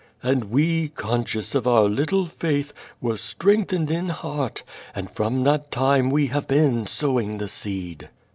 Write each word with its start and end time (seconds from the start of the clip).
And 0.23 0.45
we, 0.45 0.89
conscious 0.89 1.53
of 1.53 1.67
our 1.67 1.83
little 1.83 2.25
faith, 2.25 2.73
were 2.99 3.17
strengthened 3.17 3.91
in 3.91 4.09
heart, 4.09 4.63
and 4.95 5.11
from 5.11 5.43
that 5.43 5.69
time 5.71 6.09
we 6.09 6.25
have 6.25 6.47
been 6.47 6.87
sow 6.87 7.19
ing 7.19 7.37
the 7.37 7.47
seed.' 7.47 8.09